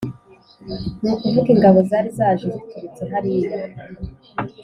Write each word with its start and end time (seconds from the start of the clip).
ni 1.01 1.09
ukuvuga 1.13 1.49
ingabo 1.55 1.77
zari 1.89 2.09
zaje 2.17 2.45
ziturutse 2.57 3.01
hariya 3.11 3.51